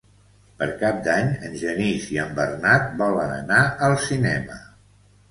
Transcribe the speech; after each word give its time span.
Per 0.59 0.67
Cap 0.77 0.95
d'Any 1.07 1.27
en 1.49 1.59
Genís 1.63 2.07
i 2.15 2.17
en 2.23 2.31
Bernat 2.39 2.87
volen 3.01 3.35
anar 3.35 3.59
al 3.89 3.93
cinema. 4.07 4.57